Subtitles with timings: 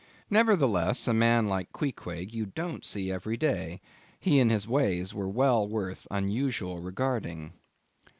[0.31, 3.79] Nevertheless, a man like Queequeg you don't see every day,
[4.19, 7.53] he and his ways were well worth unusual regarding.